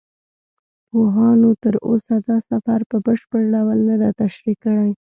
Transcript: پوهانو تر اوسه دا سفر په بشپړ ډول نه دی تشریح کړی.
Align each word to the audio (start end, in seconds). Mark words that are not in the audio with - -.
پوهانو 0.89 1.49
تر 1.63 1.75
اوسه 1.87 2.15
دا 2.27 2.37
سفر 2.49 2.79
په 2.89 2.97
بشپړ 3.05 3.41
ډول 3.53 3.79
نه 3.89 3.95
دی 4.01 4.09
تشریح 4.21 4.57
کړی. 4.63 4.91